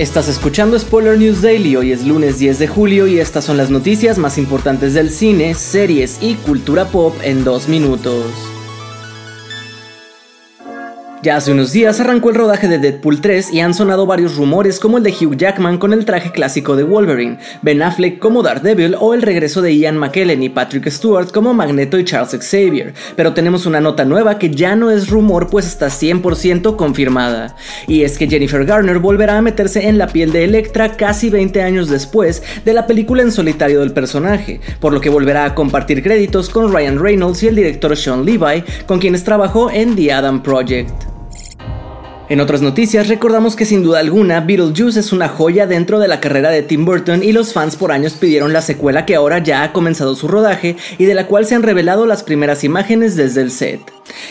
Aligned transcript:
Estás 0.00 0.28
escuchando 0.28 0.78
Spoiler 0.78 1.18
News 1.18 1.42
Daily, 1.42 1.76
hoy 1.76 1.92
es 1.92 2.06
lunes 2.06 2.38
10 2.38 2.58
de 2.58 2.68
julio 2.68 3.06
y 3.06 3.18
estas 3.18 3.44
son 3.44 3.58
las 3.58 3.68
noticias 3.68 4.16
más 4.16 4.38
importantes 4.38 4.94
del 4.94 5.10
cine, 5.10 5.54
series 5.54 6.22
y 6.22 6.36
cultura 6.36 6.86
pop 6.86 7.14
en 7.22 7.44
dos 7.44 7.68
minutos. 7.68 8.24
Ya 11.22 11.36
hace 11.36 11.52
unos 11.52 11.72
días 11.72 12.00
arrancó 12.00 12.30
el 12.30 12.36
rodaje 12.36 12.66
de 12.66 12.78
Deadpool 12.78 13.20
3 13.20 13.52
y 13.52 13.60
han 13.60 13.74
sonado 13.74 14.06
varios 14.06 14.36
rumores 14.36 14.80
como 14.80 14.96
el 14.96 15.04
de 15.04 15.10
Hugh 15.10 15.36
Jackman 15.36 15.76
con 15.76 15.92
el 15.92 16.06
traje 16.06 16.32
clásico 16.32 16.76
de 16.76 16.82
Wolverine, 16.82 17.36
Ben 17.60 17.82
Affleck 17.82 18.18
como 18.18 18.42
Daredevil 18.42 18.96
o 18.98 19.12
el 19.12 19.20
regreso 19.20 19.60
de 19.60 19.76
Ian 19.76 19.98
McKellen 19.98 20.42
y 20.42 20.48
Patrick 20.48 20.88
Stewart 20.88 21.30
como 21.30 21.52
Magneto 21.52 21.98
y 21.98 22.06
Charles 22.06 22.30
Xavier. 22.40 22.94
Pero 23.16 23.34
tenemos 23.34 23.66
una 23.66 23.82
nota 23.82 24.06
nueva 24.06 24.38
que 24.38 24.48
ya 24.48 24.74
no 24.76 24.90
es 24.90 25.10
rumor 25.10 25.50
pues 25.50 25.66
está 25.66 25.88
100% 25.88 26.76
confirmada. 26.76 27.54
Y 27.86 28.02
es 28.04 28.16
que 28.16 28.26
Jennifer 28.26 28.64
Garner 28.64 28.98
volverá 28.98 29.36
a 29.36 29.42
meterse 29.42 29.88
en 29.88 29.98
la 29.98 30.06
piel 30.06 30.32
de 30.32 30.44
Elektra 30.44 30.96
casi 30.96 31.28
20 31.28 31.62
años 31.62 31.90
después 31.90 32.42
de 32.64 32.72
la 32.72 32.86
película 32.86 33.20
en 33.20 33.30
solitario 33.30 33.80
del 33.80 33.92
personaje, 33.92 34.62
por 34.80 34.94
lo 34.94 35.02
que 35.02 35.10
volverá 35.10 35.44
a 35.44 35.54
compartir 35.54 36.02
créditos 36.02 36.48
con 36.48 36.72
Ryan 36.72 36.98
Reynolds 36.98 37.42
y 37.42 37.48
el 37.48 37.56
director 37.56 37.94
Sean 37.94 38.24
Levi, 38.24 38.64
con 38.86 38.98
quienes 38.98 39.22
trabajó 39.22 39.70
en 39.70 39.94
The 39.94 40.14
Adam 40.14 40.42
Project. 40.42 41.09
En 42.30 42.38
otras 42.38 42.62
noticias, 42.62 43.08
recordamos 43.08 43.56
que 43.56 43.64
sin 43.64 43.82
duda 43.82 43.98
alguna 43.98 44.38
Beetlejuice 44.38 45.00
es 45.00 45.12
una 45.12 45.26
joya 45.26 45.66
dentro 45.66 45.98
de 45.98 46.06
la 46.06 46.20
carrera 46.20 46.50
de 46.50 46.62
Tim 46.62 46.84
Burton 46.84 47.24
y 47.24 47.32
los 47.32 47.52
fans 47.52 47.74
por 47.74 47.90
años 47.90 48.12
pidieron 48.12 48.52
la 48.52 48.62
secuela 48.62 49.04
que 49.04 49.16
ahora 49.16 49.40
ya 49.40 49.64
ha 49.64 49.72
comenzado 49.72 50.14
su 50.14 50.28
rodaje 50.28 50.76
y 50.96 51.06
de 51.06 51.14
la 51.14 51.26
cual 51.26 51.44
se 51.44 51.56
han 51.56 51.64
revelado 51.64 52.06
las 52.06 52.22
primeras 52.22 52.62
imágenes 52.62 53.16
desde 53.16 53.40
el 53.40 53.50
set. 53.50 53.80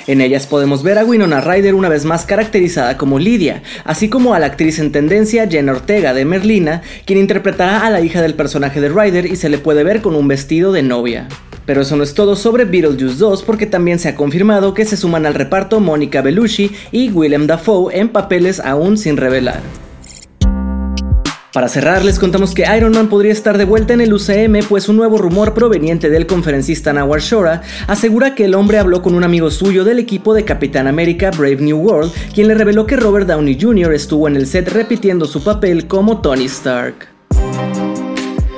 En 0.07 0.21
ellas 0.21 0.47
podemos 0.47 0.81
ver 0.81 0.97
a 0.97 1.03
Winona 1.03 1.41
Ryder 1.41 1.75
una 1.75 1.89
vez 1.89 2.05
más 2.05 2.23
caracterizada 2.23 2.95
como 2.95 3.19
Lydia, 3.19 3.63
así 3.83 4.07
como 4.07 4.33
a 4.33 4.39
la 4.39 4.45
actriz 4.45 4.79
en 4.79 4.93
tendencia 4.93 5.49
Jenna 5.49 5.73
Ortega 5.73 6.13
de 6.13 6.23
Merlina, 6.23 6.81
quien 7.03 7.19
interpretará 7.19 7.85
a 7.85 7.89
la 7.89 7.99
hija 7.99 8.21
del 8.21 8.33
personaje 8.33 8.79
de 8.79 8.87
Ryder 8.87 9.25
y 9.25 9.35
se 9.35 9.49
le 9.49 9.57
puede 9.57 9.83
ver 9.83 10.01
con 10.01 10.15
un 10.15 10.29
vestido 10.29 10.71
de 10.71 10.83
novia. 10.83 11.27
Pero 11.69 11.83
eso 11.83 11.95
no 11.95 12.01
es 12.01 12.15
todo 12.15 12.35
sobre 12.35 12.65
Beetlejuice 12.65 13.19
2 13.19 13.43
porque 13.43 13.67
también 13.67 13.99
se 13.99 14.09
ha 14.09 14.15
confirmado 14.15 14.73
que 14.73 14.85
se 14.85 14.97
suman 14.97 15.27
al 15.27 15.35
reparto 15.35 15.79
Mónica 15.79 16.23
Bellucci 16.23 16.71
y 16.91 17.11
Willem 17.11 17.45
Dafoe 17.45 17.95
en 17.95 18.09
papeles 18.09 18.59
aún 18.59 18.97
sin 18.97 19.17
revelar. 19.17 19.61
Para 21.53 21.69
cerrar, 21.69 22.03
les 22.03 22.17
contamos 22.17 22.55
que 22.55 22.65
Iron 22.75 22.93
Man 22.93 23.07
podría 23.07 23.31
estar 23.31 23.59
de 23.59 23.65
vuelta 23.65 23.93
en 23.93 24.01
el 24.01 24.11
UCM, 24.11 24.67
pues 24.67 24.89
un 24.89 24.97
nuevo 24.97 25.19
rumor 25.19 25.53
proveniente 25.53 26.09
del 26.09 26.25
conferencista 26.25 26.91
Nawar 26.91 27.21
Shora 27.21 27.61
asegura 27.85 28.33
que 28.33 28.45
el 28.45 28.55
hombre 28.55 28.79
habló 28.79 29.03
con 29.03 29.13
un 29.13 29.23
amigo 29.23 29.51
suyo 29.51 29.83
del 29.83 29.99
equipo 29.99 30.33
de 30.33 30.45
Capitán 30.45 30.87
América 30.87 31.29
Brave 31.29 31.57
New 31.57 31.77
World, 31.77 32.11
quien 32.33 32.47
le 32.47 32.55
reveló 32.55 32.87
que 32.87 32.95
Robert 32.95 33.27
Downey 33.27 33.59
Jr. 33.61 33.93
estuvo 33.93 34.27
en 34.27 34.37
el 34.37 34.47
set 34.47 34.69
repitiendo 34.69 35.27
su 35.27 35.43
papel 35.43 35.85
como 35.85 36.19
Tony 36.19 36.45
Stark. 36.45 37.09